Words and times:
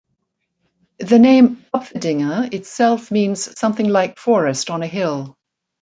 The 0.97 1.19
name 1.19 1.63
"Uppvidinge" 1.75 2.55
itself 2.55 3.11
means 3.11 3.55
something 3.59 3.87
like 3.87 4.17
forest 4.17 4.71
on 4.71 4.81
a 4.81 4.87
hill. 4.87 5.37